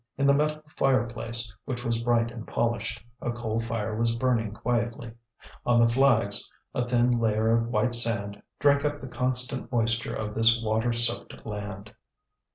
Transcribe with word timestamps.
In 0.17 0.25
the 0.25 0.33
metal 0.33 0.63
fireplace, 0.65 1.55
which 1.65 1.85
was 1.85 2.01
bright 2.01 2.31
and 2.31 2.47
polished, 2.47 3.05
a 3.21 3.31
coal 3.31 3.59
fire 3.59 3.95
was 3.95 4.15
burning 4.15 4.51
quietly. 4.51 5.13
On 5.63 5.79
the 5.79 5.87
flags 5.87 6.51
a 6.73 6.89
thin 6.89 7.19
layer 7.19 7.55
of 7.55 7.67
white 7.67 7.93
sand 7.93 8.41
drank 8.57 8.83
up 8.83 8.99
the 8.99 9.07
constant 9.07 9.71
moisture 9.71 10.15
of 10.15 10.33
this 10.33 10.59
water 10.63 10.91
soaked 10.91 11.45
land. 11.45 11.93